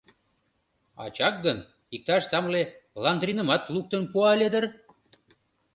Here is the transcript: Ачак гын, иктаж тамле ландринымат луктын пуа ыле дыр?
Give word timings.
Ачак 1.03 1.35
гын, 1.45 1.57
иктаж 1.95 2.23
тамле 2.31 2.61
ландринымат 3.03 3.63
луктын 3.73 4.03
пуа 4.11 4.29
ыле 4.35 4.47
дыр? 4.53 4.65